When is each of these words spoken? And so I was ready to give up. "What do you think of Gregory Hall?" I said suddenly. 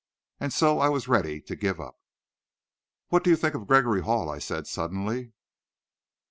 And 0.39 0.51
so 0.51 0.79
I 0.79 0.89
was 0.89 1.07
ready 1.07 1.39
to 1.41 1.55
give 1.55 1.79
up. 1.79 1.95
"What 3.09 3.23
do 3.23 3.29
you 3.29 3.35
think 3.35 3.53
of 3.53 3.67
Gregory 3.67 4.01
Hall?" 4.01 4.31
I 4.31 4.39
said 4.39 4.65
suddenly. 4.65 5.33